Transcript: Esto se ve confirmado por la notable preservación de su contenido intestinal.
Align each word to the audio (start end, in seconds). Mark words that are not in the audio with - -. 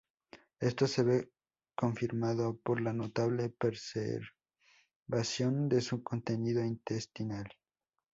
Esto 0.59 0.87
se 0.87 1.03
ve 1.03 1.29
confirmado 1.75 2.59
por 2.63 2.81
la 2.81 2.91
notable 2.91 3.49
preservación 3.51 5.69
de 5.69 5.79
su 5.79 6.01
contenido 6.01 6.65
intestinal. 6.65 7.47